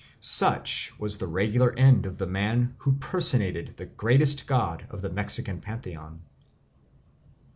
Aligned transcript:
Such 0.19 0.91
was 0.97 1.19
the 1.19 1.27
regular 1.27 1.77
end 1.77 2.07
of 2.07 2.17
the 2.17 2.25
man 2.25 2.73
who 2.79 2.93
personated 2.93 3.75
the 3.77 3.85
greatest 3.85 4.47
god 4.47 4.87
of 4.89 5.03
the 5.03 5.11
Mexican 5.11 5.61
pantheon. 5.61 6.23